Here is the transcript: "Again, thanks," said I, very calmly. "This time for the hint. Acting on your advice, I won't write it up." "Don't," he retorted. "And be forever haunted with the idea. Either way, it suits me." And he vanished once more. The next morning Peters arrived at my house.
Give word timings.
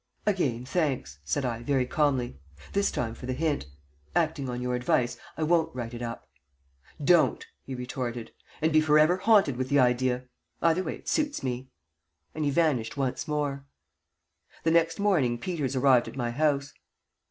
"Again, 0.25 0.65
thanks," 0.65 1.19
said 1.23 1.45
I, 1.45 1.61
very 1.61 1.85
calmly. 1.85 2.39
"This 2.73 2.89
time 2.89 3.13
for 3.13 3.27
the 3.27 3.33
hint. 3.33 3.67
Acting 4.15 4.49
on 4.49 4.59
your 4.59 4.73
advice, 4.73 5.15
I 5.37 5.43
won't 5.43 5.75
write 5.75 5.93
it 5.93 6.01
up." 6.01 6.27
"Don't," 7.03 7.45
he 7.65 7.75
retorted. 7.75 8.31
"And 8.63 8.73
be 8.73 8.81
forever 8.81 9.17
haunted 9.17 9.57
with 9.57 9.69
the 9.69 9.77
idea. 9.77 10.23
Either 10.59 10.81
way, 10.83 10.95
it 10.95 11.07
suits 11.07 11.43
me." 11.43 11.69
And 12.33 12.43
he 12.43 12.49
vanished 12.49 12.97
once 12.97 13.27
more. 13.27 13.67
The 14.63 14.71
next 14.71 14.97
morning 14.99 15.37
Peters 15.37 15.75
arrived 15.75 16.07
at 16.07 16.17
my 16.17 16.31
house. 16.31 16.73